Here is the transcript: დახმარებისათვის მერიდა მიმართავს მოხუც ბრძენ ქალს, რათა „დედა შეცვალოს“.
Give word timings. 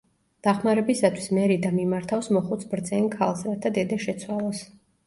დახმარებისათვის 0.45 1.27
მერიდა 1.39 1.73
მიმართავს 1.75 2.33
მოხუც 2.39 2.67
ბრძენ 2.73 3.13
ქალს, 3.19 3.47
რათა 3.53 3.77
„დედა 3.79 4.07
შეცვალოს“. 4.09 4.69